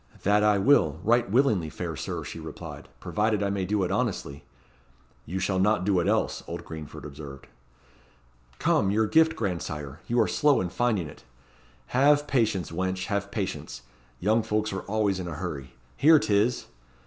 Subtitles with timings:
[0.23, 4.43] "That I will, right willingly, fair Sir," she replied; "provided I may do it honestly."
[5.27, 7.45] "You shall not do it else," old Greenford observed.
[8.57, 11.23] "Come, your gift, grandsire you are slow in finding it."
[11.89, 13.83] "Have patience, wench, have patience.
[14.19, 15.75] Young folks are always in a hurry.
[15.97, 16.65] Here 'tis!"